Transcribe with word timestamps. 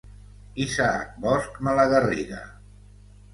Isaac 0.63 1.13
Bosch 1.21 1.61
Malagarriga. 1.67 2.41